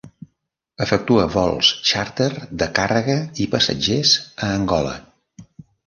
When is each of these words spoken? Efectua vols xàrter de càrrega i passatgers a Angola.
Efectua 0.85 1.25
vols 1.33 1.69
xàrter 1.91 2.29
de 2.63 2.71
càrrega 2.81 3.21
i 3.45 3.49
passatgers 3.55 4.19
a 4.49 4.53
Angola. 4.59 5.01